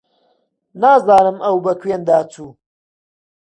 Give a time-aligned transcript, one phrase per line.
[0.81, 2.49] نازانم ئەو بە کوێندا چوو.